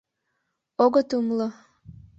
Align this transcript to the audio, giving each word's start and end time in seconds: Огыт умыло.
Огыт 0.83 1.09
умыло. 1.17 1.49